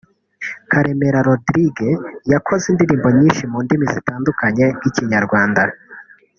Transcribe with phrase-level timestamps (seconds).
[0.71, 1.89] Karemera Rodrigue
[2.33, 5.61] yakoze indirimbo nyinshi mu ndimi zitandukanye nk’Ikinyarwanda